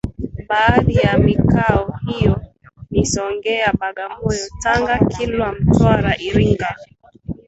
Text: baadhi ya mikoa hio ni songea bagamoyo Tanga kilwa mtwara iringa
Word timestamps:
baadhi 0.49 0.93
ya 0.93 1.17
mikoa 1.17 1.99
hio 2.07 2.41
ni 2.91 3.05
songea 3.05 3.73
bagamoyo 3.79 4.45
Tanga 4.63 4.99
kilwa 5.05 5.51
mtwara 5.59 6.17
iringa 6.17 6.75